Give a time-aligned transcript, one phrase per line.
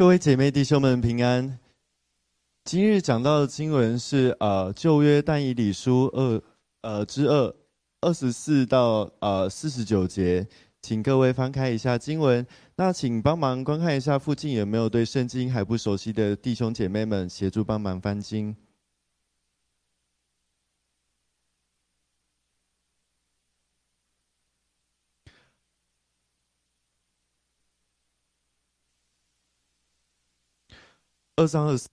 [0.00, 1.58] 各位姐妹弟兄们平安。
[2.64, 6.42] 今日讲到的经文是呃旧约但以理书二
[6.80, 7.54] 呃之二
[8.00, 10.48] 二十四到呃四十九节，
[10.80, 12.46] 请各位翻开一下经文。
[12.76, 18.56] 那请帮忙观看一下附近有没有对圣经还不熟悉的弟兄姐妹们协助帮忙翻经。
[31.40, 31.88] 二三二四。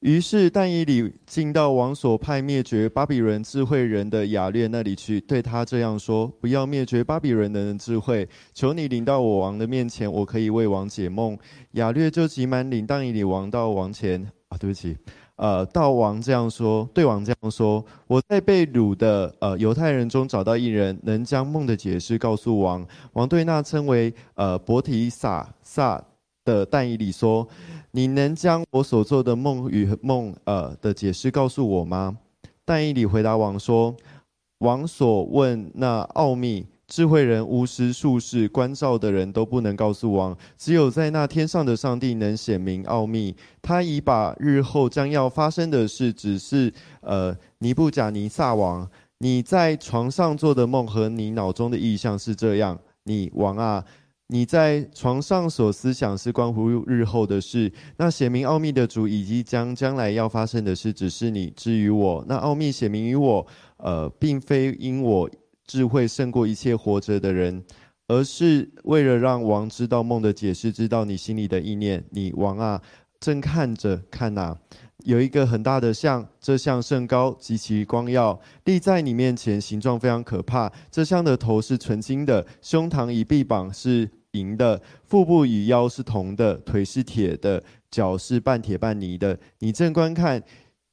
[0.00, 11.36] 于是但以理进到王所派灭绝巴比伦智慧人的雅略那里去，对他这样说：“不要灭绝巴比伦人的智慧，求你领到我王的面前，我可以为王解梦。”
[11.72, 14.24] 雅略就急忙领但以理王到王前。
[14.48, 14.96] 啊，对不起，
[15.36, 26.02] 呃，到王这样说，对王这样说：“我在被掳的呃犹太人中找到一人，能将梦的解释告诉王。”王对那称为呃伯提撒撒
[26.48, 27.46] 的但以理说。
[27.90, 32.18] 你能将我所做的梦与梦呃的解释告诉我吗？
[32.64, 33.96] 但以理回答王说
[34.60, 43.34] ：“王所问那奥秘，智慧人、巫师、术士、关照的人都不能告诉王，只有在那天上的上帝能显明奥秘。
[43.62, 48.88] 他已把日后将要发生的事只是呃尼布甲尼撒王。
[49.16, 53.82] 你在床上做的梦和你脑中的意象是这样，你王啊。”
[54.30, 62.22] 你在床上所思想是关乎日后的事，那写明奥秘的主以及将将来要发生的事，只是你至于我。
[62.28, 63.46] 那奥秘写明于我，
[63.78, 65.30] 呃，并非因我
[65.66, 67.64] 智慧胜过一切活着的人，
[68.06, 72.04] 而是为了让王知道梦的解释，知道你心里的意念。
[72.10, 72.82] 你王啊，
[73.18, 74.54] 正看着看呐，
[75.04, 80.70] 有一个很大的像，这像甚高，极其光耀，立在你面前，形状非常可怕。
[80.90, 84.10] 这像的头是纯金的，胸膛与臂膀是。
[84.38, 89.38] 银的腹部与腰是铜的，腿是铁的，脚是半铁半泥的。
[89.58, 90.42] 你正观看。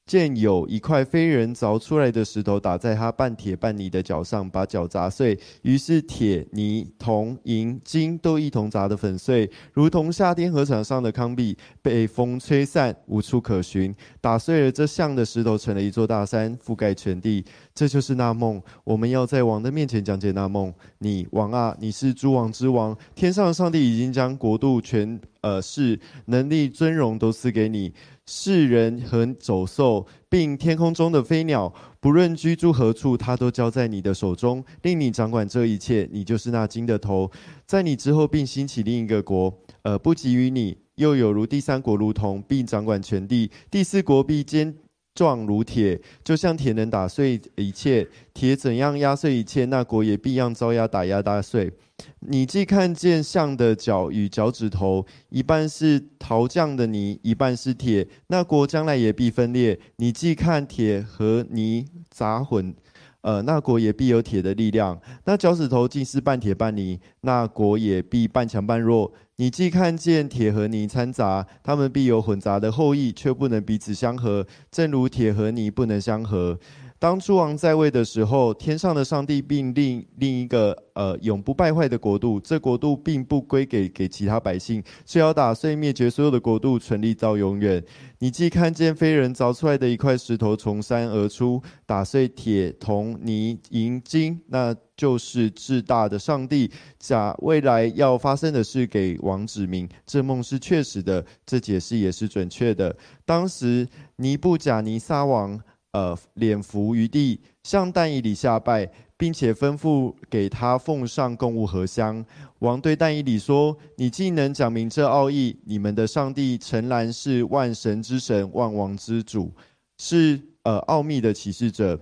[0.05, 5.35] 见有一块非人凿出来的石头打在他半铁半泥的脚上，把脚砸碎。
[5.63, 13.95] 于是铁、泥、铜、银、金都一同砸得粉碎，如同夏天河场上的糠秕被风吹散，无处可寻。
[14.21, 17.43] 打碎了这像的石头，成了一座大山，覆盖全地。
[17.75, 18.59] 这就是那梦。
[18.85, 20.73] 我们要在王的面前讲解那梦。
[20.99, 27.93] 你王啊，你是诸王之王，天上上帝已经将国度、权、呃是、能力、尊荣都赐给你。
[28.27, 36.09] 世人和走兽，并天空中的飞鸟，不论居住何处，他都交在你的手中，令你掌管这一切。
[36.11, 37.29] 你就是那金的头，
[37.67, 39.53] 在你之后，并兴起另一个国，
[39.83, 43.51] 呃，不及于你，又有如第三国如同，并掌管全地。
[43.69, 44.73] 第四国必坚
[45.15, 51.71] 壮如铁，就像铁能打碎一切，铁怎样压碎一切，那国也必样遭压打压打碎。
[52.19, 59.79] 你既看见象的脚与脚趾头，一半是陶匠的泥，一半是铁，那国将来也必分裂。
[59.95, 62.75] 你既看铁和泥杂混，
[63.25, 65.01] 呃，那国也必有铁的力量。
[65.23, 69.11] 那脚趾头竟是半铁半泥，那国也必半强半弱。
[69.37, 76.59] 你既看见铁和泥掺杂，他们必有混杂的后裔，却不能彼此相合，正如铁和泥不能相合。
[76.97, 87.83] 当诸王在位的时候，天上的上帝并另另一个呃永不败坏的国度，这国度并不归给给其他百姓，是要打碎灭绝所有的国度，存立到永远。
[88.19, 99.87] 你既看见非人凿出来的一块石头从山而出，打碎铁、铜、泥、银、金，那就是至大的上帝，假未来要发生的事给王指明。
[100.07, 102.95] 这梦是确实的，这解释也是准确的。
[103.25, 103.85] 当时
[104.15, 105.59] 尼布甲尼撒王。
[105.95, 112.25] 呃，脸伏于地，向但以理下拜，并且吩咐给他奉上供物和香。
[112.59, 119.49] 王对但以理说：“你既能讲明这奥义，你们的上帝诚然是万神之神，万王之主，
[119.97, 121.97] 是呃奥秘的启示者。”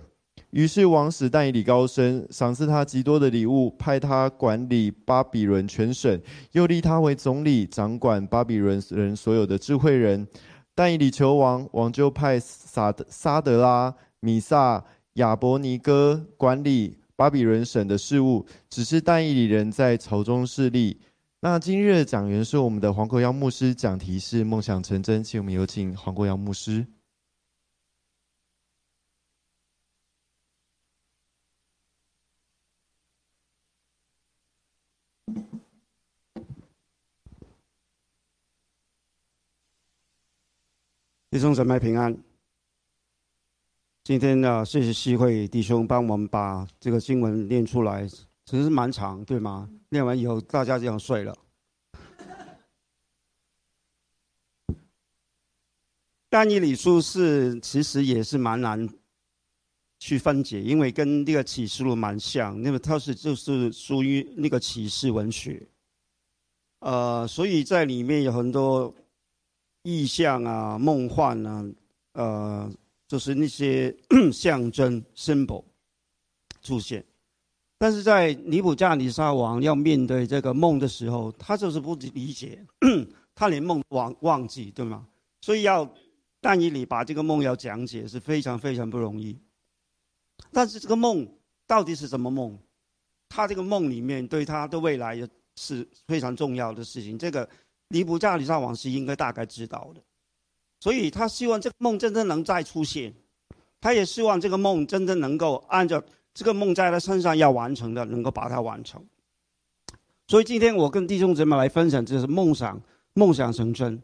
[0.50, 6.20] 于是王使但以理高升，赏赐他极多的礼物，派他管理巴比伦全省，
[6.50, 10.26] 又立他为总理，掌管巴比伦人所有的智慧人。
[10.74, 14.84] 但以理求王，王就派撒德、沙德拉、米萨、
[15.14, 18.44] 亚伯尼哥管理巴比伦省的事务。
[18.68, 21.00] 只是但以理人在朝中势力。
[21.40, 26.86] 那今日的讲员是我们的黄国耀牧师，讲题是梦想成真，请我们有请黄国耀牧师。
[41.34, 42.16] 弟兄姊妹平安。
[44.04, 49.68] 今天呢，谢谢西会弟兄帮我们把这个经文念出来，其实蛮长，对吗？
[49.88, 51.36] 念完以后大家就想睡了。
[56.28, 58.88] 但以理书是其实也是蛮难
[59.98, 65.66] 去分解，因为跟那个启示录蛮像，那么它是就是属于那个启示文学，
[66.78, 68.94] 呃，所以在里面有很多
[69.84, 71.64] 意象啊、梦幻啊，
[72.14, 72.72] 呃，
[73.06, 73.96] 就是那些
[74.32, 75.62] 象征 symbol
[76.60, 77.04] 出现。
[77.78, 82.66] 但是在尼布加尼撒王要面对这个梦的时候，他就是不理解，
[83.34, 85.06] 他连梦忘忘记，对吗？
[85.40, 85.88] 所以要。
[86.46, 89.34] 但以理把这个梦要讲解是非常非常不容易，
[90.52, 91.26] 但是这个梦
[91.66, 92.58] 到底是什么梦？
[93.30, 95.26] 他这个梦里面对他的未来也
[95.56, 97.18] 是非常重要的事情。
[97.18, 97.48] 这个
[97.94, 100.02] 尼布加里撒王是应该大概知道的，
[100.80, 103.14] 所以他希望这个梦真正能再出现，
[103.80, 106.02] 他也希望这个梦真正能够按照
[106.34, 109.02] 这个梦在他身上要完成的，能够把它完成。
[110.26, 112.82] 所以今天我跟弟兄姊妹来分享，就是梦想，
[113.14, 114.02] 梦想成真。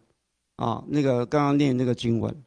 [0.56, 2.44] 啊，那个刚刚念那个经文，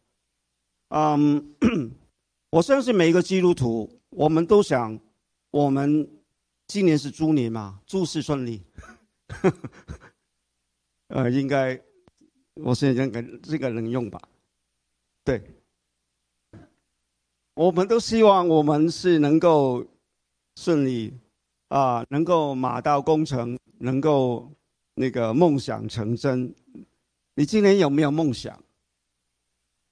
[0.90, 1.56] 嗯，
[2.52, 5.00] 我相信每一个基督徒，我们都想，
[5.50, 6.08] 我们
[6.68, 8.62] 今年是猪年嘛，诸事顺利，
[11.08, 11.80] 呃，应该，
[12.56, 14.20] 我现在讲这个能用吧？
[15.24, 15.42] 对，
[17.54, 19.86] 我们都希望我们是能够
[20.56, 21.14] 顺利，
[21.68, 24.52] 啊，能够马到功成，能够
[24.96, 26.54] 那个梦想成真。
[27.36, 28.64] 你今年有没有梦想？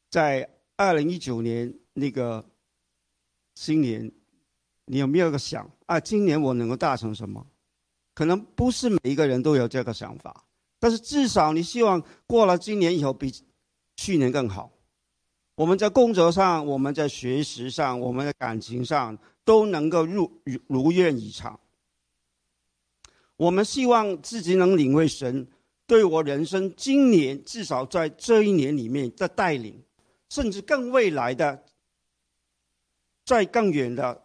[0.10, 2.44] 在二零一九年那个
[3.56, 4.12] 新年，
[4.86, 6.00] 你有没有个想啊？
[6.00, 7.46] 今年我能够达成什么？
[8.14, 10.44] 可能不是每一个人都有这个想法，
[10.82, 13.32] 但是至少你希望过了今年以后比
[13.96, 14.72] 去年更好。
[15.54, 21.60] 我们在工作上，我们在学习上，我们的感情上都能够如如愿以偿。
[23.38, 25.48] 我们希望自己能领会神。
[25.86, 29.84] 对我人生今年至少在这一年里面的带领，
[30.30, 31.64] 甚至更未来的，
[33.26, 34.24] 在更远的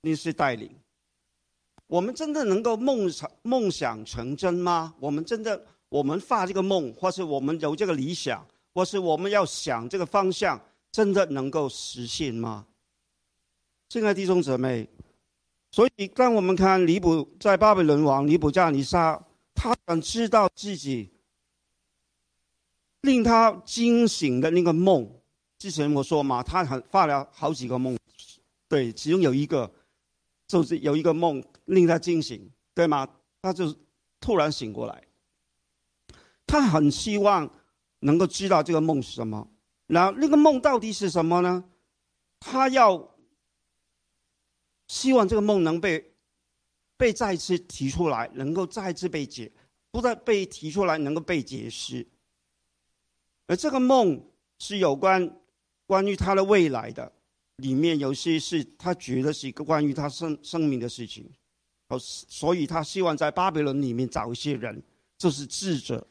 [0.00, 0.74] 那些带领，
[1.90, 4.94] 我们真的能够梦想梦想成真吗？
[5.00, 10.60] 我们真的我们发这个梦，或是我们有这个理想，或是我们要想这个方向，
[10.92, 12.64] 真的能够实现吗？
[13.88, 14.88] 亲爱的弟兄姊妹，
[15.72, 19.20] 所以当我们看尼布在巴比伦王尼布加尼撒。
[19.52, 21.10] 他想知道自己
[23.02, 25.06] 令他惊醒的那个梦。
[25.58, 27.94] 之前我说嘛，他很发了好几个梦，
[28.68, 29.70] 对，其中有一个
[30.46, 33.08] 就是有一个梦令他惊醒，对吗？
[33.42, 33.74] 他就
[34.20, 35.02] 突然醒过来。
[36.46, 37.50] 他很希望
[38.00, 39.48] 能够知道这个梦是什么，
[39.86, 41.64] 然后那个梦到底是什么呢？
[42.38, 43.16] 他要
[44.88, 46.08] 希望这个梦能被。
[47.00, 49.50] 被再次提出来，能够再次被解，
[49.90, 52.06] 不再被提出来，能够被解释。
[53.46, 54.22] 而这个梦
[54.58, 55.40] 是有关
[55.86, 57.10] 关于他的未来的，
[57.56, 61.26] 里面有些是他觉得是一个关于他生生命的事情，
[61.98, 64.82] 所以他希望在巴比伦里面找一些人，
[65.18, 66.06] 就是智者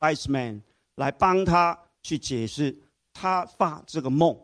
[0.00, 0.62] ，wise man，
[0.96, 2.76] 来帮他去解释
[3.12, 4.38] 他发这个梦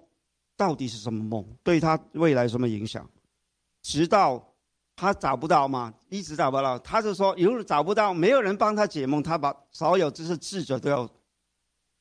[0.57, 3.09] 到底是什么梦，对他未来什么影响，
[3.83, 4.51] 直到。
[4.97, 6.79] 他找不到嘛，一直找不到。
[6.79, 11.11] 他就说，如果找不到，没有人帮他解梦，他把所有这些智者都要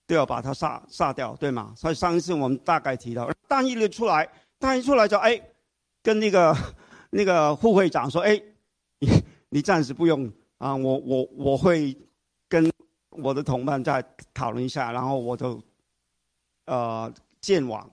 [0.06, 1.74] 都要把他杀杀掉，对吗？
[1.76, 4.30] 所以上一次我们大概提到，但一出来，
[4.60, 5.42] 但一出来就哎，
[6.04, 6.56] 跟那个
[7.10, 8.40] 那个副会长说，哎，
[9.04, 11.96] 你 你暂时不用啊，我我我会
[12.48, 12.72] 跟
[13.10, 15.62] 我的同伴再讨论一下，然后我就
[16.66, 17.90] 呃见王。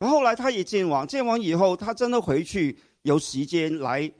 [0.00, 4.10] 后来他也见王，见王以后，他真的回去有时间来。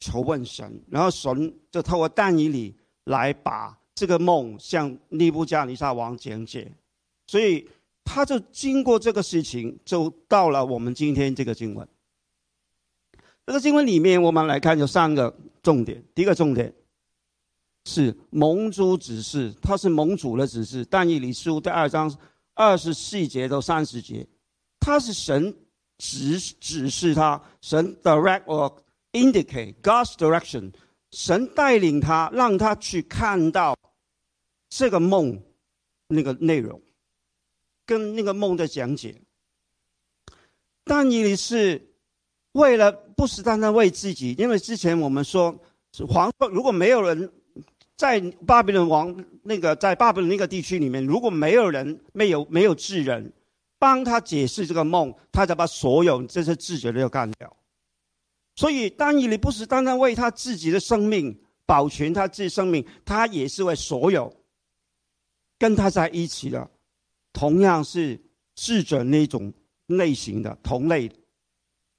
[0.00, 2.72] 求问神，然后神就透过但以里
[3.06, 6.70] 来把这个梦向尼布加尼撒王讲解，
[7.26, 7.68] 所以
[8.04, 11.88] 他就经过这个事情，就到了我们今天这个经文。
[13.44, 15.36] 这个经文里面，我们来看有三个
[15.68, 16.02] 重点。
[16.14, 16.72] 第一个重点
[17.84, 20.82] 是盟主指示，他是盟主的指示。
[20.88, 22.16] 但以理书第二章
[22.54, 24.26] 二十四节到三十节，
[24.80, 25.54] 他是神
[25.98, 28.72] 指指示他，神 direct or。
[29.10, 30.74] Indicate God's direction，
[31.12, 33.74] 神带领他，让他去看到
[34.68, 35.42] 这个梦
[36.08, 36.80] 那个内容，
[37.86, 39.22] 跟那个梦的讲解。
[40.84, 41.87] 但你是
[42.52, 45.54] 为了不是单单为自己，因为之前我们说，
[46.08, 47.30] 皇如果没有人
[47.96, 53.32] 在巴比伦王那个在巴比伦那个地区里面，如果没有人没有没有智人
[53.78, 57.56] 帮他解释这个梦，他才把所有这些智者都要干掉。
[58.56, 64.34] 所以，当以你不是单单为他自己的生命保全他自己生命，他也是为所有
[65.58, 66.68] 跟他在一起的，
[67.32, 68.20] 同样是
[68.56, 69.52] 智者那种
[69.86, 71.08] 类型的同类，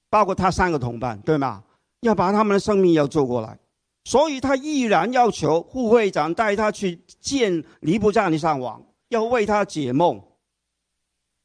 [0.10, 1.64] 包括他三个同伴，对吗？
[2.02, 3.60] 要把他们的生命要救过来，
[4.06, 10.22] 所以他毅然要求副会长带他去见尼布加尼上王，要为他解梦。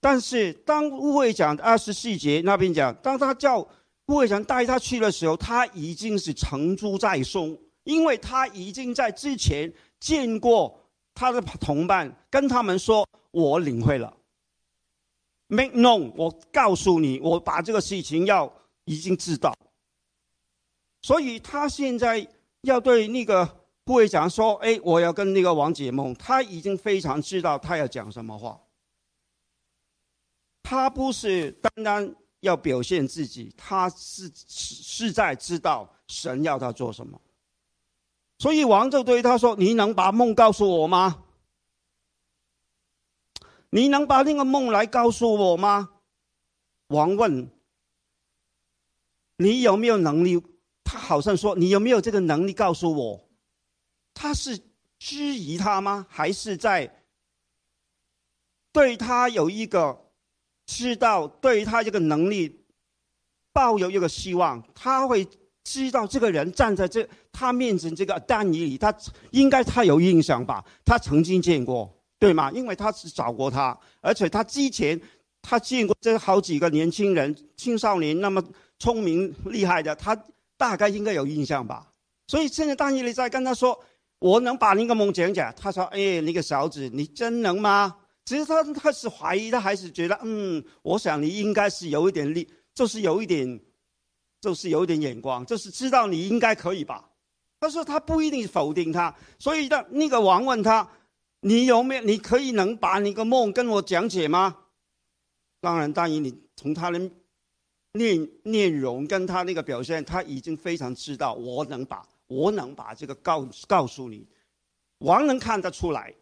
[0.00, 3.66] 但是当副会长二十四节那边讲，当他叫
[4.06, 10.78] 副会长带他去的时候，他已经是成竹在松，因为他已经在之前见过
[11.14, 14.14] 他的同伴，跟他们说：“我领会了。”
[15.54, 18.52] Make known，我告诉你，我把这个事情要
[18.86, 19.56] 已经知道。
[21.00, 22.26] 所以他现在
[22.62, 23.46] 要对那个
[23.84, 28.60] 部会长说：“哎，我要跟那个王解梦。”他已经非常知道他要讲什么话。
[30.62, 37.20] 他不是单单要表现自己，他是是在知道神要他做什么。
[38.38, 41.23] 所以王就对他说：“你能把梦告诉我吗？”
[43.74, 45.90] 你能把那个梦来告诉我吗？
[46.90, 47.50] 王问
[49.38, 50.40] ：“你有没有能力？”
[50.84, 53.28] 他好像说：“你有没有这个能力告诉我？”
[54.14, 54.56] 他是
[55.00, 56.06] 质疑他吗？
[56.08, 57.02] 还是在
[58.70, 60.12] 对他有一个
[60.66, 62.64] 知道，对他这个能力
[63.52, 64.64] 抱有一个希望？
[64.72, 65.26] 他会
[65.64, 68.96] 知道这个人站在这他面前这个丹尼里，他
[69.32, 70.64] 应该他有印象吧？
[70.84, 71.92] 他曾经见过。
[72.24, 72.50] 对吗？
[72.52, 74.98] 因为他是找过他，而且他之前
[75.42, 78.42] 他见过这好几个年轻人、青少年，那么
[78.78, 80.18] 聪明厉害的，他
[80.56, 81.92] 大概应该有印象吧。
[82.26, 83.78] 所以现在大尼利在跟他说
[84.20, 93.60] ：“我能把那个梦讲讲。”他说：“哎，那个小子，你真能吗？”其实他他是怀疑，他还是觉得，嗯，我想你应该是有一点力，就是有一点，
[94.40, 97.04] 就是有一点眼光，就是知道你应该可以吧。
[97.60, 100.88] 他说他不一定否定他，所以的那个王问他。
[101.46, 102.02] 你有没有？
[102.04, 104.56] 你可以能把那个梦跟我讲解吗？
[105.60, 106.98] 当然，大姨，你从他的
[107.92, 114.26] 内内容跟他那个表现，他已经非常知道，我能把我能把这个告告诉你，
[115.00, 116.14] 王能看得出来，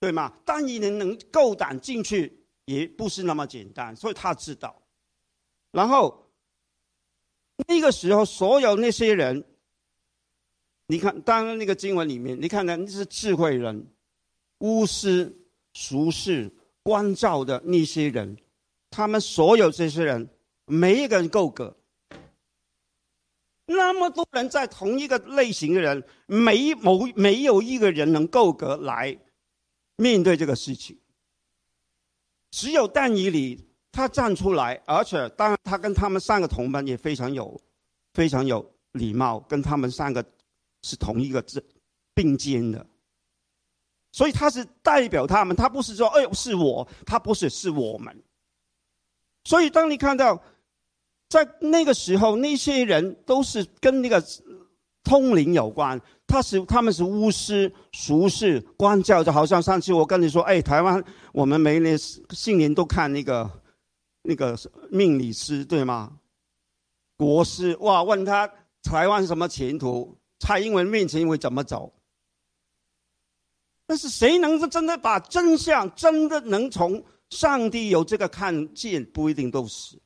[0.00, 0.32] 对吗？
[0.46, 4.82] 但你能能够胆进去，也不是那么简单，所以他知道。
[5.72, 6.32] 然后
[7.68, 9.44] 那个时候，所有那些人，
[10.86, 13.86] 你看，当然那个经文里面，你看呢，那是智慧人。
[14.64, 15.30] 巫师、
[15.74, 16.50] 俗世、
[16.82, 18.34] 关照的那些人，
[18.88, 20.26] 他们所有这些人，
[20.64, 21.76] 没一个人够格。
[23.66, 29.18] 那么多人在同一个类型的人，没某没有一个人能够格来
[29.96, 30.98] 面对这个事情。
[32.50, 37.60] 只有但以理他站出来，而且当然他跟他们三个同伴也非常有
[38.14, 40.24] 非常有礼貌，跟他们三个
[40.80, 41.62] 是同一个字
[42.14, 42.86] 并肩的。
[44.14, 48.16] 所以他是代表他们，他不是说“哎，是我”，他不是，是我们。
[49.42, 50.40] 所以当你看到，
[51.28, 54.24] 在那个时候，那些人都是跟那个
[55.02, 61.02] 通灵有关，他是他们是巫师、俗士、官教，就好像上次我跟你说，哎，台湾
[61.32, 61.98] 我们每年
[62.30, 63.50] 新年都看那个
[64.22, 64.56] 那个
[64.92, 66.20] 命理师，对吗？
[67.16, 68.48] 国师哇，问他
[68.80, 71.92] 台湾什么前途，蔡英文面前会怎么走？
[73.94, 79.04] 但是谁能够真的把真相真的能从上帝有这个看见？
[79.04, 79.96] 不一定都是，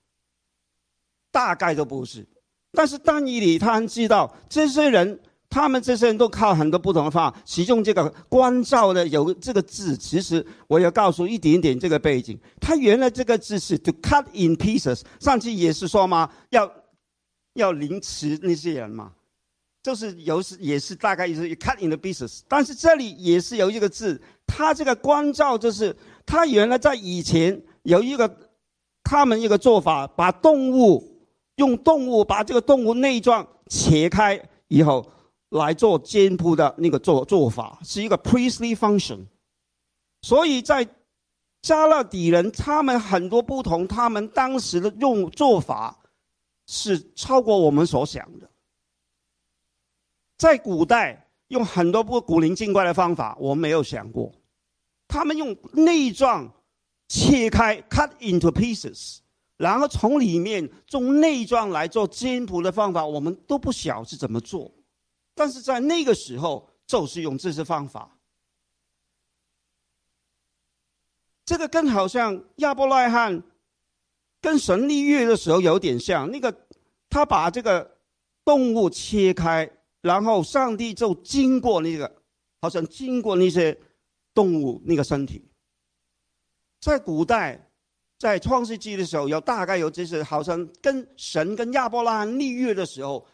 [1.30, 2.28] 大概都不是。
[2.72, 5.18] 但是但以理他知道这些人，
[5.48, 7.42] 他们这些人都靠很多不同的方法。
[7.46, 12.38] 其中这个关照的有这个字，其实我要告诉一点点这个背景。
[12.60, 16.30] 他原来这个字是 to cut in pieces，上次也是说嘛？
[16.50, 16.70] 要
[17.54, 19.14] 要凌迟那些人嘛。
[19.82, 28.50] 就是有是也是大概也是 cut in the pieces，但是这里也是有一个字，它这个关照就是它原来在以前有一个
[29.04, 31.02] 他们一个做法，把动物
[31.56, 35.10] 用动物把这个动物内脏切开以后
[35.50, 39.26] 来做煎铺的那个做做法，是一个 priestly function。
[40.22, 40.86] 所以在
[41.62, 45.96] 加勒底人他们很多不同，他们当时的用做法
[46.66, 48.50] 是超过我们所想的。
[50.38, 54.32] 在古代用很多不古灵精怪的方法，我没有想过。
[55.08, 56.48] 他们用内脏
[57.08, 59.18] 切开 （cut into pieces），
[59.56, 64.72] 然后从里面用内脏来做煎谱的方法，我们都不晓是怎么做。
[65.34, 68.16] 但是在那个时候，就是用这些方法。
[71.44, 73.42] 这个跟好像亚伯拉罕
[74.40, 76.30] 跟神立约的时候有点像。
[76.30, 76.54] 那个
[77.08, 77.98] 他把这个
[78.44, 79.68] 动物切开。
[80.00, 82.22] 然后上帝就经过那个，
[82.60, 83.76] 好像经过那些
[84.34, 85.42] 动物那个身体，
[86.80, 87.70] 在古代
[88.18, 93.26] 在创世纪的时候，有大概有这些好像跟神跟亚伯拉罕立约的时候，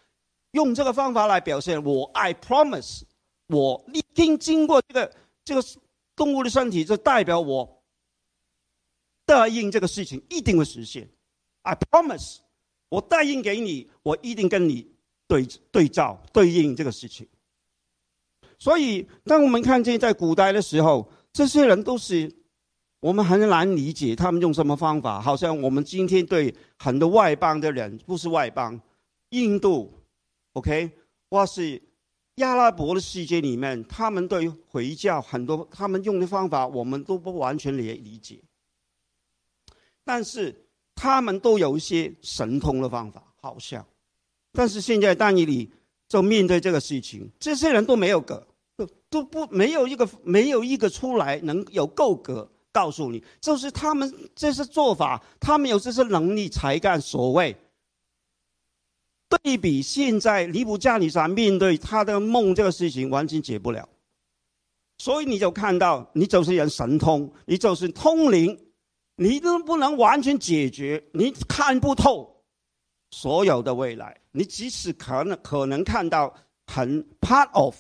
[0.53, 3.03] 用这个方法来表现我爱 promise，
[3.49, 5.63] 我已经经过这个这个
[6.17, 7.83] 动物的身体，就代表我
[9.27, 11.09] 答应这个事情一定会实现。
[11.63, 12.39] I promise，
[12.89, 14.94] 我答应给你，我一定跟你
[15.27, 17.27] 对对照对应这个事情。
[18.59, 22.33] 所以，当我们看见在古代的时候，这些人都是
[23.01, 25.21] 我们很难理解他们用什么方法。
[25.21, 28.81] 好像我们今天对很多外邦的人，不是外邦，
[29.31, 29.93] 印度
[30.53, 30.91] ，OK，
[31.29, 31.83] 或是
[32.37, 38.41] 阿拉伯的世界里面，他们对回教很多他们用的方法，我们都不完全理理解。
[40.05, 40.55] 但是
[40.95, 43.85] 他们都有一些神通的方法，好像。
[44.55, 45.71] 但是现在但以理。
[46.07, 48.47] 就面对这个事情，这些人都没有格，
[48.77, 57.57] 都都不没有一个没有一个出来能有够格告诉你，就是他们这些做法，他们有这些能力才干所谓。
[59.43, 63.89] 对比现在尼布加尼撒面对他的梦这个事情，完全解不了，
[64.99, 68.57] 所以你就看到，你就是人神通，你就是通灵，
[69.17, 72.34] 你都不能完全解决，你看不透。
[73.17, 76.35] 所有的未来，你即使可能可能看到
[76.67, 77.77] 很 part of，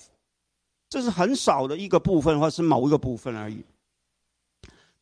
[0.88, 3.64] 这是很少的一个部分，或是某一个部分而已。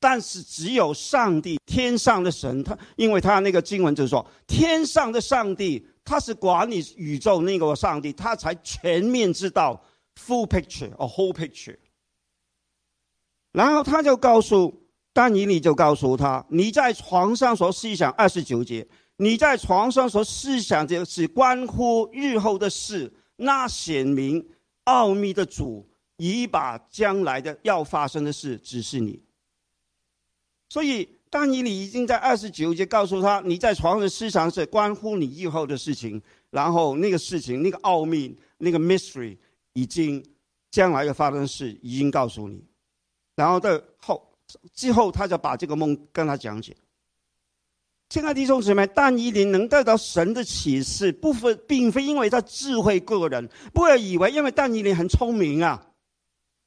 [0.00, 9.78] 但是只有上帝，天上的神，他因为他那个经文就是说，天上的上帝，他是管理宇宙那个上帝，他才全面知道
[10.18, 11.76] full picture or whole picture。
[13.52, 18.88] 然后他就告诉丹尼你，就告诉他，你在床上所思想二十九节。
[19.22, 24.44] 你在床上所思想的是关乎日后的事，那显明
[24.82, 29.22] 奥秘的主已把将来的要发生的事指示你。
[30.68, 39.38] 所以，当你你已经在二十九节告诉他，你在床上的思想是关乎你日后的事情，然后那个事情、那个奥秘、那个 mystery
[39.74, 40.20] 已经
[40.72, 42.60] 将来要发生的事已经告诉你，
[43.36, 44.34] 然后的后
[44.74, 46.76] 之后，他就把这个梦跟他讲解。
[48.12, 55.82] 亲爱的弟兄姊妹，但以理能得到神的启示，不分并非因为他智慧过人，不要以为因为但以理很聪明啊，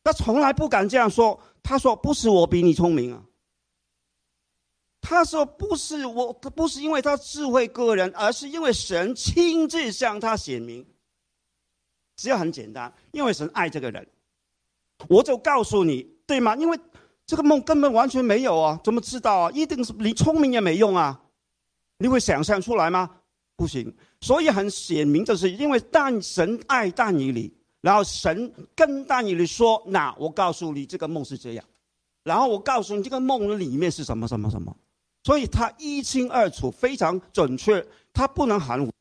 [0.04, 1.40] 他从来不敢这样说。
[1.62, 3.22] 他说：“不是我比你聪明啊。”
[5.00, 10.84] 他说：“不是我，不是因为他智慧过人，而是因为神亲自向他显明。
[12.16, 14.08] 只要很简单，因为神爱这个人，
[15.08, 16.56] 我就告诉你，对吗？
[16.56, 16.80] 因为
[17.28, 19.52] 这个梦根本完全没有啊，怎么知道啊？
[19.52, 21.22] 一定是你聪明也没用啊。”
[21.98, 23.10] 你会想象出来吗？
[23.56, 31.66] 不行，所以很显明，就是因为但神爱但以理，然后神跟但以理说：“那我告诉你，这个梦是这样，
[32.24, 34.76] 然后我告诉你这个梦里面是什么什么什么。”
[35.24, 38.92] 所以他一清二楚，非常准确，他不能含糊。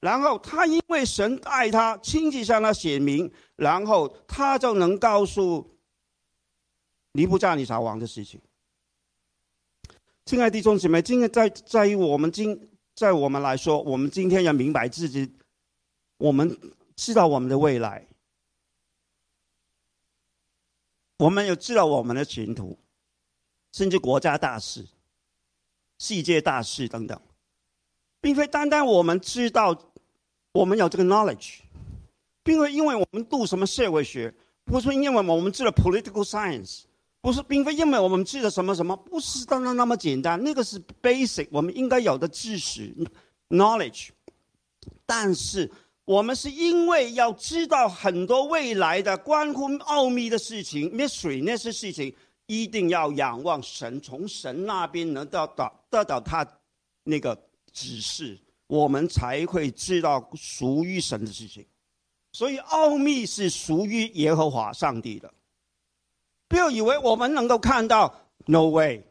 [0.00, 5.70] 然后他因为神爱他，亲自向他显明，然后他就能告诉
[7.12, 8.40] 尼布加尼撒王的事情。
[10.32, 15.30] 亲爱的弟兄姊妹，今天在在于我们今在我们来说，我们今天要明白自己，
[16.16, 16.58] 我们
[16.96, 18.08] 知道我们的未来，
[21.18, 22.78] 我们有知道我们的前途，
[23.72, 24.86] 甚至国家大事、
[25.98, 27.20] 世界大事等等，
[28.18, 29.78] 并非单单我们知道，
[30.52, 31.58] 我们有这个 knowledge，
[32.42, 34.32] 并非因为我们读什么社会学，
[34.64, 36.84] 不是因为我们知道 political science。
[37.22, 40.42] 不是，并非因为我们记得什么什么，不是当然那么简单。
[40.42, 42.92] 那个是 basic，我们应该有的知识
[43.48, 44.08] ，knowledge。
[45.06, 45.70] 但是
[46.04, 52.12] 我们是因为要知道很多未来的关乎奥秘的事情，mystery 那些事情，
[52.46, 56.44] 一定要仰望神，从神那边能得到得到他
[57.04, 57.40] 那个
[57.72, 61.64] 指示，我们才会知道属于神的事情。
[62.32, 65.32] 所以奥秘是属于耶和华上帝的。
[66.52, 69.02] 不要以为我们能够看到，No way，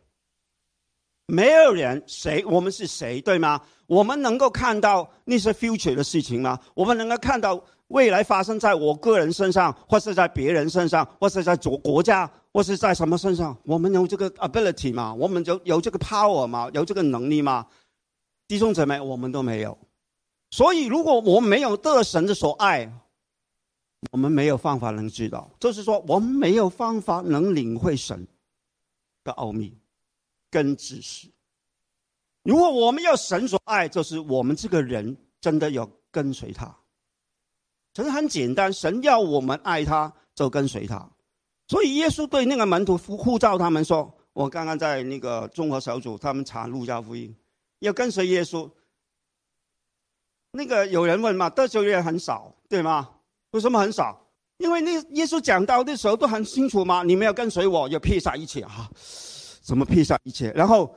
[1.25, 3.59] 没有人谁我们是谁对吗？
[3.87, 6.59] 我们能够看到那些 future 的事情吗？
[6.75, 13.57] 我们能够看到未来发生在我个人身上，或是在别人身上，或是在国国家，或是在什么身上？
[13.63, 15.11] 我们有这个 ability 吗？
[15.11, 16.69] 我们有有这个 power 吗？
[16.75, 17.65] 有这个能力吗？
[18.47, 19.75] 弟兄姊妹，我们都没有。
[20.51, 22.87] 所以，如果我们没有得神的所爱，
[24.09, 28.27] 我们没有方法能知道，就是说，我们没有方法能领会神
[29.23, 29.77] 的奥秘
[30.49, 31.29] 跟知识。
[32.43, 36.75] 如果我们要神所爱，就是我们这个人真的要跟随他。
[37.93, 41.07] 其实很简单，神要我们爱他，就跟随他。
[41.67, 47.33] 所以耶稣对那个门徒呼呼召他们说：“我刚刚在那个综合小组，他们查路加福音，
[47.79, 48.69] 要跟随耶稣。
[50.51, 53.09] 那个有人问嘛，得救人很少，对吗？
[53.51, 54.17] 为什么很少？
[54.57, 58.89] 因为那耶稣讲到的时候都很清楚嘛，你们要跟随我，要撇下一切啊，
[59.61, 60.51] 怎么撇下一切？
[60.51, 60.95] 然后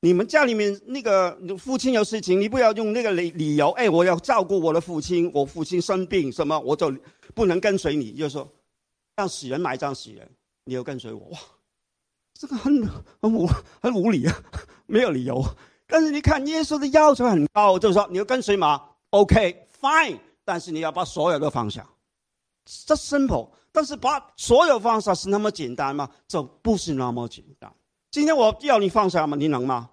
[0.00, 6.94] 你们家里面那个父亲有事情，你不要用那个理理由，哎，我要照顾我的父亲，我父亲生病什么，我就
[7.34, 8.48] 不能跟随你，就说
[9.16, 10.30] 让死人埋葬死人，
[10.64, 11.38] 你要跟随我，哇，
[12.38, 12.86] 这个很
[13.20, 13.46] 很无
[13.82, 14.42] 很无理啊，
[14.86, 15.44] 没有理由。
[15.88, 21.88] 但是你看耶稣的要求很高，就说你要跟随嘛，OK，fine，但是你要把所有的放下，
[22.64, 23.50] 这 simple。
[23.72, 26.10] 但是把所有放下是那么简单吗？
[26.26, 27.72] 这不是那么简单。
[28.10, 29.36] 今天我要你放下吗？
[29.36, 29.90] 你能吗？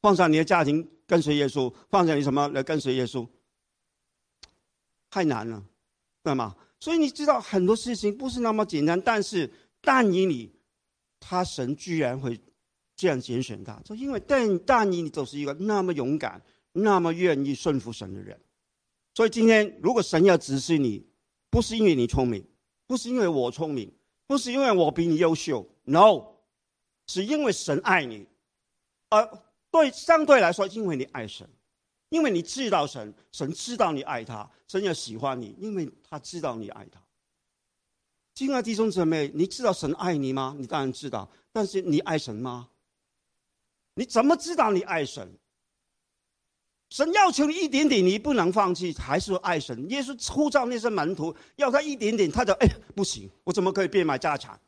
[0.00, 3.26] 放下你的家庭跟随耶稣，放下你什么来跟随耶稣？
[5.10, 5.62] 太难了，
[6.22, 6.56] 对吗？
[6.80, 9.48] 所以你知道很多事情不是那么简单，但是
[9.80, 10.52] 但以你，
[11.20, 12.40] 他神居然会。
[12.94, 16.40] 这样拣选他，就因为但但你你就是一个那么勇敢、
[16.72, 18.38] 那么愿意顺服神的人，
[19.14, 21.06] 所以今天如果神要指示你，
[21.50, 22.44] 不是因为你聪明，
[22.86, 23.92] 不是因为我聪明，
[24.26, 26.24] 不是因为我比你优秀，no，
[27.06, 28.26] 是因为神爱你，
[29.10, 31.48] 而对相对来说，因为你爱神，
[32.08, 37.00] 因为你知道神，神知道你爱他，神也喜欢你，因为他知道你爱他。
[38.34, 40.56] 亲爱的弟兄姊妹，你知道神爱你吗？
[40.58, 42.70] 你当然知道，但是你爱神吗？
[43.94, 45.38] 你怎么知道你爱神？
[46.92, 49.88] 神要求你一点点，你不能放弃，还是爱神？
[49.88, 54.60] 耶稣呼召那些门徒，要他一点点，他就哎不行，我怎么可以变卖家产，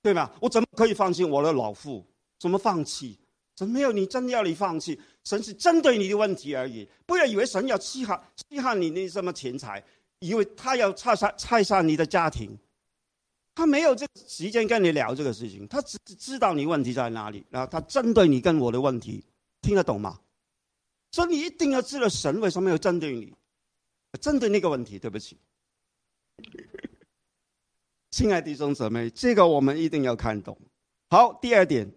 [0.00, 0.32] 对吧？
[0.40, 2.06] 我怎么可以放弃我的老父？
[2.38, 3.18] 怎么放弃？
[3.58, 6.88] 神没有你真要你放弃，神是针对你的问题而已。
[7.04, 9.82] 不要以为神要稀罕稀罕你那什么钱财，
[10.20, 12.56] 以为他要拆散拆散你的家庭。
[13.56, 19.24] 他没有这时间跟你聊这个事情，他只知道你问题在哪里，然后他针对你跟我的问题，
[19.62, 20.20] 听得懂吗？
[21.16, 23.34] 所以你一定要知道神为什么要针对你，
[24.20, 24.98] 针对那个问题。
[24.98, 25.38] 对不起，
[28.10, 30.54] 亲爱的弟兄姊妹，这个我们一定要看懂。
[31.08, 31.90] 好，第二点，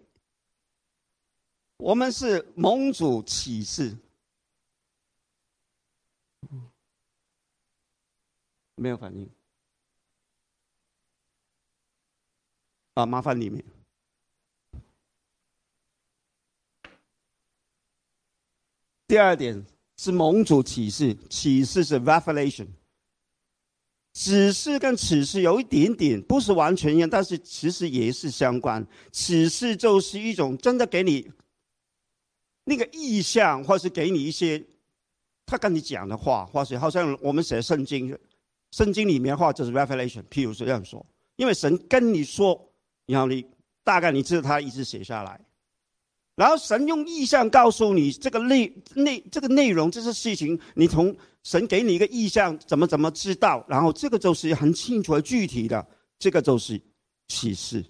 [1.76, 3.94] 我们是盟主启示，
[8.76, 9.28] 没有反应。
[12.94, 13.62] 啊，麻烦你们。
[19.10, 22.68] 第二点是盟主启示，启示是 revelation。
[24.12, 28.86] 只是跟启示有一点点不是完全一样，但是其实也是相关。
[29.10, 31.28] 启示就是一种真的给你
[32.62, 34.64] 那个意象，或是给你一些
[35.44, 38.16] 他跟你讲的话，或是好像我们写圣经，
[38.70, 40.22] 圣经里面话就是 revelation。
[40.30, 42.72] 譬如这样说，因为神跟你说。
[43.06, 43.44] 然后你
[43.82, 45.40] 大概你知道他一直写下来，
[46.40, 53.62] 然后神用意象告诉你这个内内这个内容这些事情，你从神给你一个意象，怎么怎么知道？
[53.68, 55.86] 然后这个就是很清楚、具体的，
[56.18, 56.80] 这个就是
[57.28, 57.84] 启示。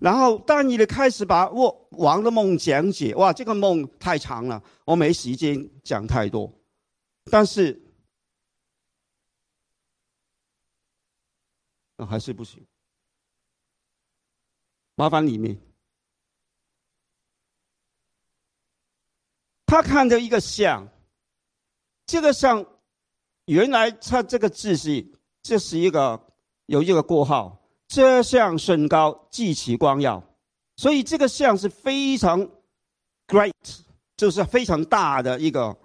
[0.00, 6.52] 然后当你的开始把我王的梦讲解，哇，这个梦太长了，我没时间讲太多，
[7.30, 7.80] 但是
[12.08, 12.60] 还是不行。
[14.96, 15.56] 麻烦里面，
[19.68, 20.88] 他看到一个像，
[22.06, 22.64] 这个像，
[23.44, 25.06] 原来他这个字是，
[25.42, 26.18] 这是一个
[26.64, 30.24] 有一个过号，这像身高极其光耀，
[30.76, 32.48] 所以这个像是非常
[33.26, 33.52] great，
[34.16, 35.76] 就是非常大的一个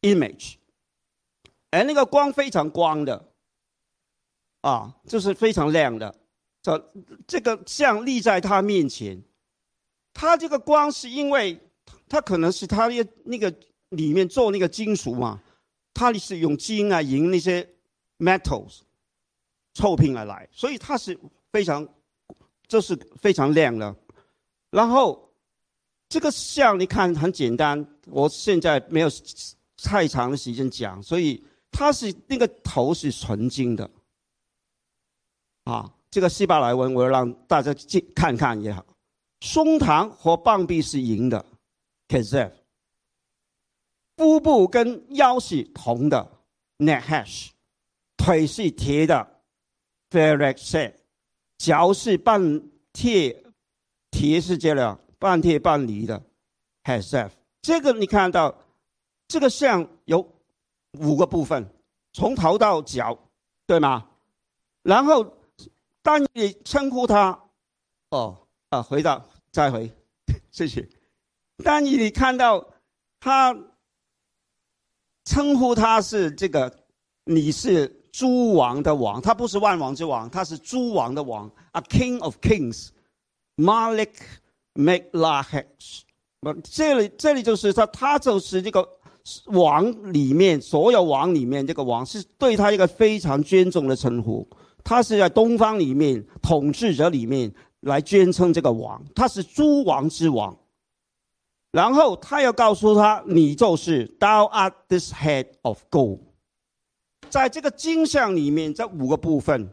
[0.00, 0.54] image，
[1.70, 3.28] 而那个光非常光的，
[4.62, 6.14] 啊，就是非常亮的。
[6.62, 6.92] 这
[7.26, 9.22] 这个像立在他面前，
[10.14, 11.60] 他这个光是因为，
[12.08, 13.52] 他可能是他那那个
[13.90, 15.40] 里面做那个金属嘛，
[15.94, 17.68] 他是用金啊银那些
[18.18, 18.80] metals
[19.74, 21.18] 凑拼而来，所以它是
[21.52, 21.86] 非常，
[22.66, 23.94] 这是非常亮的。
[24.70, 25.30] 然后
[26.08, 29.08] 这个像你看很简单，我现在没有
[29.82, 33.90] 太长的时间讲，所以它是那个头是纯金的，
[35.64, 35.92] 啊。
[36.08, 38.86] 这个希伯来文，我要让大家去看看也好。
[39.40, 41.44] 胸膛和棒臂是银的
[42.08, 42.52] k a z e
[44.16, 46.40] 腹部跟腰是同的
[46.78, 47.52] n e t h a s h
[48.16, 49.16] 腿是铁的
[50.10, 50.92] f e r e x e
[51.58, 53.44] 脚是半铁，
[54.10, 56.22] 铁是这样半铁半泥的
[56.84, 57.30] h a z e
[57.62, 58.54] 这个你看到，
[59.28, 60.26] 这个像有
[60.92, 61.68] 五个部分，
[62.12, 63.18] 从头到脚，
[63.66, 64.08] 对吗？
[64.82, 65.34] 然后。
[66.06, 67.36] 当你称呼他，
[68.10, 69.90] 哦啊，回到再回
[70.52, 70.88] 谢谢。
[71.64, 72.66] 但你看到
[73.18, 73.56] 他
[75.24, 76.72] 称呼他是这个，
[77.24, 84.12] 你是诸王的王，他不是万王之王，他是诸王的王，a king of kings，Malik
[84.74, 85.64] Melech。
[86.62, 88.88] 这里这里就是他，他就是这个
[89.46, 94.46] 王里面所有王里面这个王是对他一个非常尊重的称呼。
[94.84, 100.56] 他是在东方里面统治者里面来尊称这个王，他是诸王之王。
[101.76, 106.20] 然后他又告诉他：“你就是 Thou art this head of gold。”
[107.28, 109.68] 在这个金像里面，这五个部分，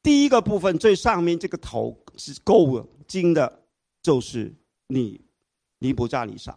[0.00, 3.64] 第一个部分最上面这个头是 gold 金的，
[4.00, 4.54] 就是
[4.86, 5.20] 你。
[5.78, 6.56] 尼布加尼撒，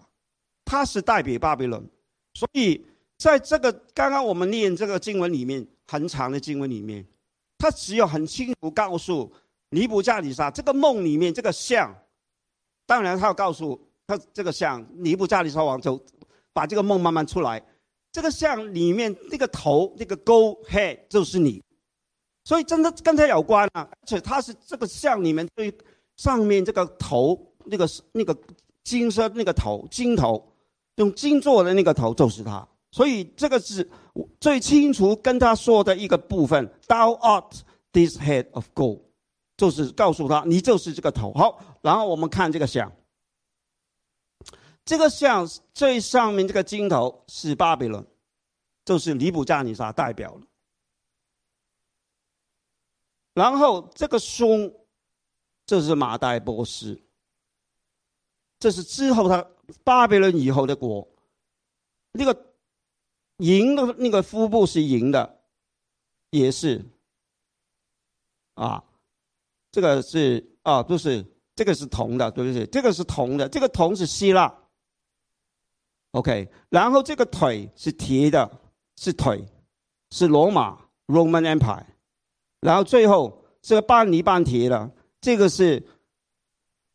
[0.64, 1.84] 他是代表巴比伦，
[2.36, 2.86] 所以
[3.18, 7.06] 在这个刚刚我们念这个经文里面，很长的经文里面，
[7.58, 9.30] 他只有很清楚告诉
[9.72, 11.94] 尼布加尼撒这个梦里面这个像，
[12.86, 16.04] 当然他要告诉他这个像尼布加尼撒王就
[16.52, 17.64] 把这个梦慢慢出来，
[18.12, 21.62] 这个像里面那个头那个 Go head 就是你，
[22.44, 25.72] 所以真的跟他有关啊，而且他是这个像里面最
[26.18, 28.36] 上面这个头那个那个。
[28.82, 30.44] 金色那个头，金头，
[30.96, 33.88] 用金做的那个头就是他，所以这个是
[34.40, 36.68] 最清楚跟他说的一个部分。
[36.88, 37.52] Thou art
[37.92, 39.02] this head of gold，
[39.58, 41.32] 就是告诉他你就是这个头。
[41.34, 42.92] 好，然后我们看这个像，
[44.90, 48.04] 这个像最上面这个金头是巴比伦，
[48.84, 50.42] 就是尼布加尼撒代表了。
[53.36, 54.74] 然后这个胸，
[55.68, 57.00] 这是马代波斯。
[58.58, 59.48] 这是之后他
[59.84, 61.08] 巴比伦以后的国，
[62.14, 62.48] 那个
[63.38, 65.40] 银的那个腹部是银的，
[66.32, 66.84] 也是
[68.56, 68.84] 啊，
[69.72, 71.24] 这个是啊，不是
[71.54, 72.66] 这个是铜的，对不对？
[72.66, 74.52] 这个是铜的，这个铜是希腊。
[76.12, 78.50] OK，然后这个腿是铁的，
[78.96, 79.46] 是腿，
[80.12, 81.84] 是罗马 （Roman Empire），
[82.62, 84.92] 然后最后这个半泥半铁的，
[85.22, 85.86] 这个是。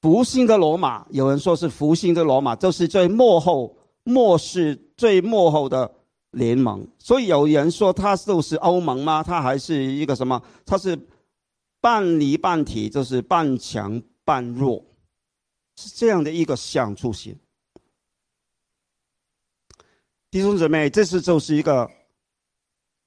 [0.01, 5.91] 福星的罗马，有人说是福星的罗马，就是最幕后、末世最幕后的
[6.33, 6.87] 联盟。
[6.99, 9.23] 所以有人说它就是欧盟吗？
[9.23, 10.43] 它还是一个什么？
[10.67, 10.95] 它是
[11.81, 14.85] 半泥半铁，就是半强半弱，
[15.77, 17.35] 是这样的一个像出现。
[20.35, 21.89] 弟兄姊妹，这是就是一个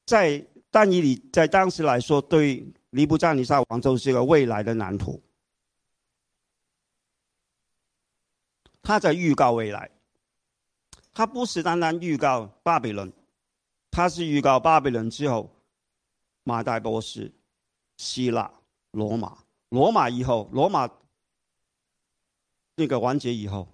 [0.05, 5.21] 在但以理在当时来说，对尼布加尼撒王就是一个未来的蓝图。
[8.81, 9.91] 他在预告未来，
[11.13, 13.11] 他不是单单预告巴比伦，
[13.91, 15.53] 他是预告巴比伦之后，
[16.45, 17.29] 马代波斯、
[17.97, 18.49] 希腊、
[18.91, 19.37] 罗马，
[19.67, 20.89] 罗马以后，罗马
[22.75, 23.67] 那个完结以后，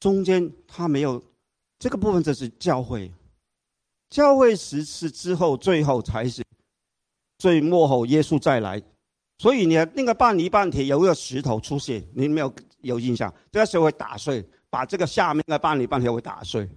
[0.00, 1.22] 中间他没有
[1.78, 3.12] 这个部分，则是教会，
[4.10, 6.42] 教会十次之后，最后才是
[7.38, 8.82] 最末后耶稣再来，
[9.38, 13.32] 所以你那个半泥半铁有一个石头出现，你没有有印象？
[13.52, 14.44] 这个时候会打碎。
[14.70, 16.68] 把这个下面的半里半铁会打碎，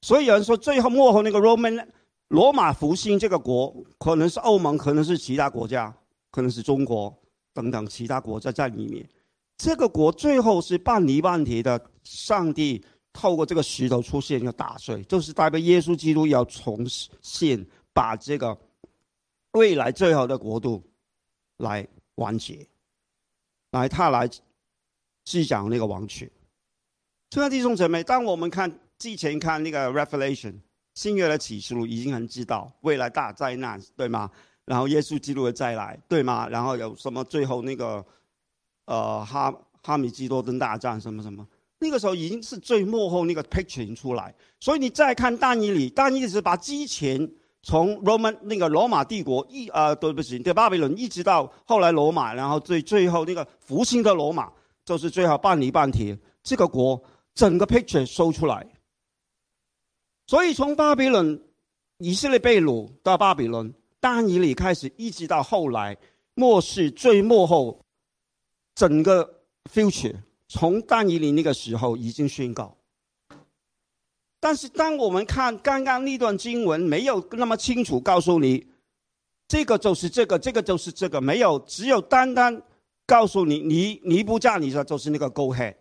[0.00, 1.86] 所以有人说，最后幕后那个 Roman
[2.28, 5.94] 罗马复兴这个国，可能是欧盟，可能是其他国家，
[6.30, 7.14] 可能是中国
[7.52, 9.06] 等等其他国家在里面。
[9.58, 12.82] 这个国最后是半泥半铁的，上帝
[13.16, 16.86] 透过这个石头出现要打碎，就是代表耶稣基督要重
[17.22, 18.56] 现，把这个
[19.52, 20.82] 未来最好的国度
[21.56, 22.68] 来完结，
[23.70, 24.28] 来他来
[25.24, 26.30] 执掌那个王权。
[27.30, 30.60] 亲爱的弟兄姊妹，当我们看之前看那个 Revelation
[30.94, 34.30] 新约的启示录，已经很知道未来大灾难，对吗？
[34.66, 36.46] 然后耶稣基督的再来，对吗？
[36.50, 38.04] 然后有什么最后那个，
[38.84, 39.50] 呃，哈
[39.82, 41.48] 哈米基多登大战什么什么？
[41.78, 44.34] 那个时候已经是最幕后那个 picture 出来。
[44.60, 47.30] 所以你再看但以理，但以理是把之前
[47.62, 54.52] 从 Roman 那个罗马帝国一呃，对不起，对巴比伦一直到后来罗马，然后最最后那个复兴的罗马，
[54.84, 57.02] 就是最后半泥半铁这个国。
[57.36, 58.66] 整个 picture 收出来，
[60.26, 61.38] 所以从巴比伦、
[61.98, 65.94] 以色列被掳到巴比伦，但以理开始，一直到后来
[66.32, 67.78] 末世最幕后，
[68.74, 70.16] 整个 future
[70.48, 72.76] 从但以理那个时候已经宣告。
[74.38, 78.66] 但是当我们看刚刚那段经文，没有那么清楚告诉你，
[79.48, 82.62] 这个就是这个，这个就是这个，没有，只有单单
[83.06, 85.74] 告诉你，你你不嫁，你说就是那个 go ahead。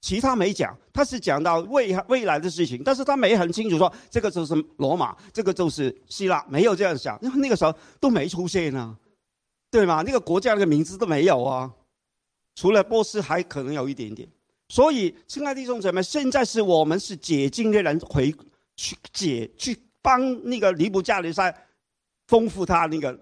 [0.00, 8.96] 其他没讲，他是讲到未未来的事情，但是他没很清楚说这个就是罗马，这个就是希腊，没有这样想，因为那个时候都没出现啊，
[9.72, 10.02] 对吗？
[10.06, 11.68] 那个国家那个名字都没有啊，
[12.58, 14.28] 除了波斯还可能有一点点，
[14.68, 18.34] 所以，亲爱的弟兄姊妹，现在是我们是解经的人回
[18.74, 21.56] 去解去帮那个尼布加利赛
[22.26, 23.16] 丰富他那个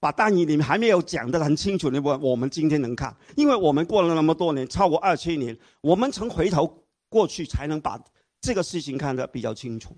[0.00, 7.96] 把但以里面还没有讲的很清楚的部分，我们今天能看，因为我们过了那么多年，超过二千年，我们曾回头过去才能把
[8.40, 9.96] 这个事情看得比较清楚，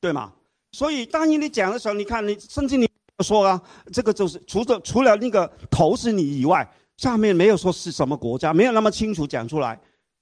[0.00, 0.32] 对吗？
[0.72, 3.62] 所以当你讲的时候，你看你圣经里说啊，
[3.92, 6.68] 这个就是除了除了那个头是你以外，
[7.02, 9.76] 下面没有说是什么国家，没有那么清楚讲出来。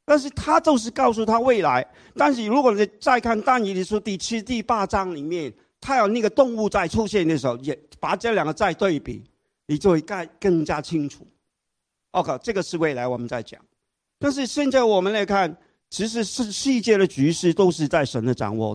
[0.06, 1.86] 但是他就是告诉他未来。
[2.16, 9.22] 但是如果你再看但以理书第七、第八章里面，他有那个动物在出现的时候，也把这两个再对比，
[9.66, 11.26] 你就会更更加清楚。
[12.12, 13.60] OK，这个是未来我们在讲。
[14.18, 15.54] 但是现在我们来看，
[15.90, 18.74] 其实是世界的局势都是在神的掌握。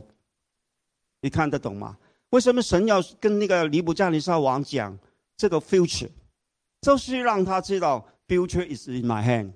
[1.21, 1.97] 你看得懂吗？
[2.29, 4.95] 为什么神要跟那个尼布加尼撒王讲
[5.35, 6.09] 这个 future，
[6.85, 9.53] 就是让他知道 future is in my hand。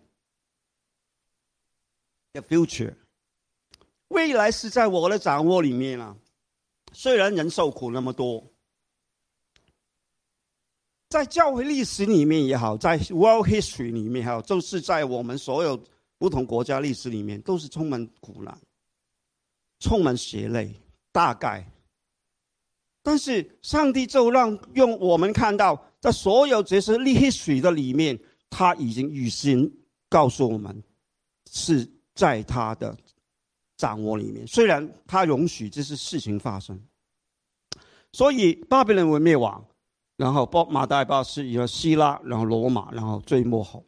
[2.34, 2.96] The future，
[4.08, 6.18] 未来是在我的掌握里面啊。
[6.92, 8.44] 虽然人受苦那么多，
[11.10, 15.80] 在教会历史里面也好，在 world history 里面也好，就是在我们所有
[16.18, 18.60] 不同国家历史里面，都是充满苦难、
[19.80, 20.74] 充满血泪。
[21.12, 21.64] 大概，
[23.04, 29.72] 但是上帝就让用我们看到，在所有这些历史的里面，他已经预先
[30.10, 30.84] 告诉我们
[31.52, 31.90] 是。
[32.16, 32.98] 在他的
[33.78, 36.78] 掌握里面，虽然他容许这些事情发生，
[38.12, 39.66] 所以巴比伦文灭亡，
[40.18, 43.86] 然后包马代巴是一个希腊，然后罗马，然后最末后，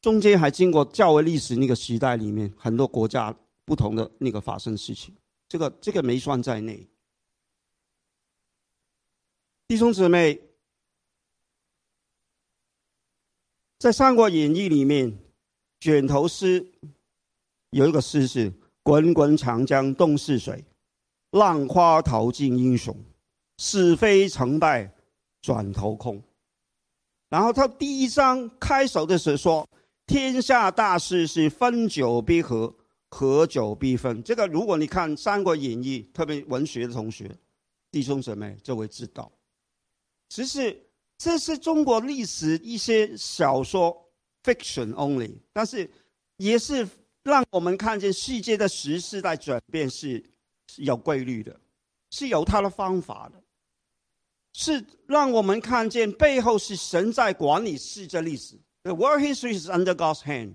[0.00, 5.12] 中间还经过较为历史那个时代里面很多国家不同的那个发生事情，
[5.48, 6.88] 这个这个没算在内。
[9.66, 10.40] 弟兄姊妹，
[13.82, 15.18] 在《三国演义》里面。
[15.80, 16.64] 卷头诗
[17.70, 18.52] 有一个诗是
[18.84, 20.64] “滚滚长江东逝水，
[21.32, 22.96] 浪花淘尽英雄，
[23.58, 24.94] 是非成败
[25.40, 26.22] 转头空。”
[27.28, 29.68] 然后他第一章开首的时候说
[30.06, 32.72] ：“天下大事是分久必合，
[33.10, 37.28] 合久必分。”这个如果你看《三国演义》，特别文学的同学、
[37.90, 39.32] 弟兄姊妹就会知道，
[40.28, 40.80] 其实
[41.22, 43.96] 这是中国历史一些小说。
[44.42, 45.88] Fiction only，但是
[46.38, 46.88] 也是
[47.22, 50.20] 让我们看见世界的时事在转变是
[50.78, 51.60] 有规律的，
[52.10, 53.40] 是有它的方法的，
[54.52, 58.56] 是让我们看见背后是神在管理世界历史。
[58.82, 60.54] The world history is under God's hand。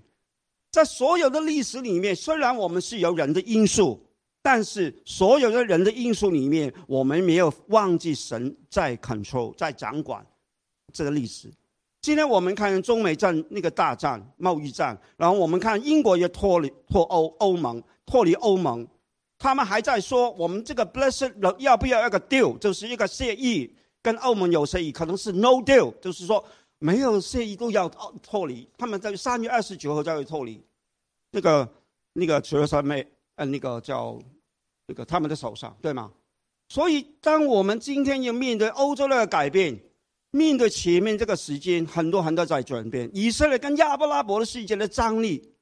[0.70, 4.06] 在所有的历史里面，虽然我们是有人的因素，
[4.42, 10.26] 但是所有的人的因素里面，我们没有忘记神在 control，在掌管
[10.92, 11.50] 这个历史。
[12.00, 18.86] 今天我们看中美战那个大战贸易战，然后我们看英国也脱离脱欧欧盟脱离欧盟，
[19.36, 26.42] 他们还在说我们这个 blessed 要不要一个 deal，就是一个协议跟欧盟有协议，可能是 no deal，就是说
[26.78, 27.88] 没有协议都要
[28.22, 28.66] 脱离。
[28.78, 30.62] 他们在三月二十九号就要脱离，
[31.32, 31.68] 那个
[32.12, 34.16] 那个除了三妹呃那个叫
[34.86, 36.12] 那个他们的手上对吗？
[36.68, 39.78] 所以当我们今天要面对欧洲的改变。
[40.30, 43.10] 面对前面这个时间，很多很多在转变。
[43.14, 45.54] 以色列跟亚伯拉伯的世界的张力，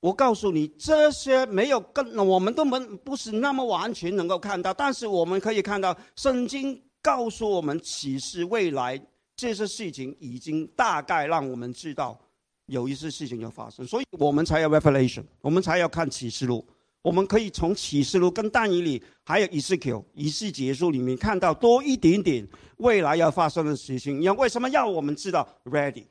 [0.00, 9.00] 我告诉你，这些没有跟我们都没不是那么完全能够看到，但是我们可以看到，圣经告诉我们启示未来
[9.34, 12.18] 这些事情已经大概让我们知道
[12.66, 16.66] 有一些事情要发生，所以我们才有 revelation，我们才要看启示录。
[17.02, 24.20] 我们可以从启示录跟但以里还有以斯 Q 仪式结束里面看到多一点点未来要发生的事情。
[24.20, 26.04] 因为什么要我们知道 ready？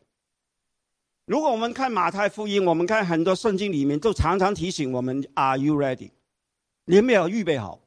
[1.25, 6.09] 如果我们看马太福音，我们看很多圣经里面就常常提醒我们：Are you ready？
[6.85, 7.79] 你有没有预备好？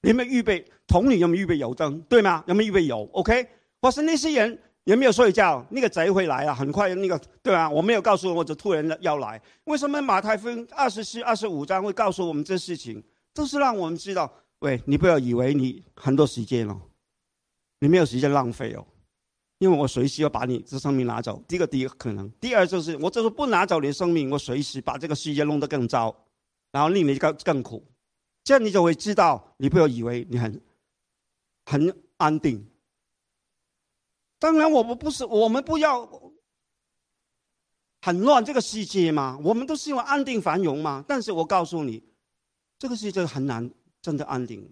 [0.00, 0.64] 你有没有预备？
[0.86, 2.00] 童女有没有预备油灯？
[2.08, 2.42] 对吗？
[2.46, 3.46] 有没有预备油？OK？
[3.80, 4.58] 或是那些人？
[4.84, 5.64] 有没有睡觉？
[5.70, 6.54] 那个贼会来啊！
[6.54, 9.40] 很快，那个对啊，我没有告诉我，就突然要来。
[9.64, 13.02] 为什么马太福音二十四、二十五章会告诉我们这事情？
[13.32, 16.80] 都是让我们知道：喂，你不要以为你很多时间哦，
[17.78, 18.84] 你没有时间浪费哦，
[19.58, 21.40] 因为我随时要把你这生命拿走。
[21.46, 26.12] 第一个，第一个可能；第二，就是我就是不拿走你的生命，我随时把这个世界弄得更糟，
[26.72, 27.86] 然后令你更更苦。
[28.42, 30.60] 这样你就会知道，你不要以为你很
[31.66, 32.66] 很安定。
[34.42, 36.04] 当然，我们不是，我们不要
[38.00, 39.38] 很乱这个世界嘛。
[39.40, 41.04] 我们都希望安定繁荣嘛。
[41.06, 42.02] 但是我告诉你，
[42.76, 43.70] 这个世界很难
[44.00, 44.68] 真的安定，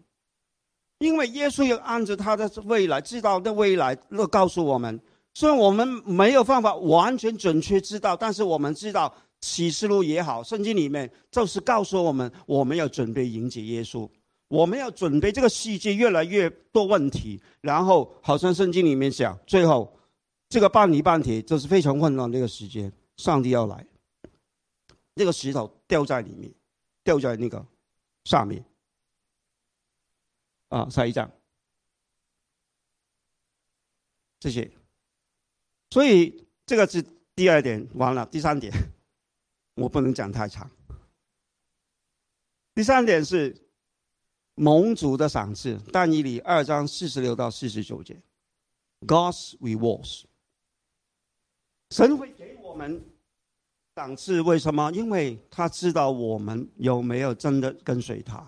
[0.98, 5.00] 因为耶稣要按照他的未来，知道的未来，要告诉我们。
[5.34, 14.10] 虽然我们没有办法完全准确知道，但是我们知道启示录也好，圣经里面就是告诉我们，我们要准备迎接耶稣，
[14.50, 19.96] 我们要准备这个世界越来越多问题，然后好像圣经里面讲，最后
[20.48, 23.86] 这个半泥半铁就是非常混乱这个时间，上帝要来，
[25.14, 26.52] 那个石头掉在里面，
[27.04, 27.64] 掉在那个
[28.24, 28.64] 上面，
[30.68, 31.30] 啊，下一张，
[34.40, 34.68] 这些，
[35.90, 37.00] 所以这个是
[37.36, 38.72] 第二点，完了，第三点。
[39.74, 40.68] 我不能讲太长。
[42.74, 43.56] 第三点是
[44.60, 48.14] 蒙主的赏赐，但以理二章四十六到四十九节
[49.06, 50.24] ，God's rewards。
[51.88, 53.02] 神会给我们
[53.96, 54.92] 赏赐，为什么？
[54.92, 58.46] 因为他知道我们有没有真的跟随他。